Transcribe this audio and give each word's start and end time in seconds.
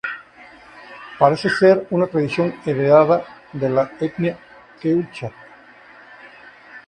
Parece 1.19 1.47
ser 1.51 1.85
una 1.91 2.07
tradición 2.07 2.55
heredada 2.65 3.23
de 3.53 3.69
la 3.69 3.91
etnia 3.99 4.35
quechua. 4.81 5.31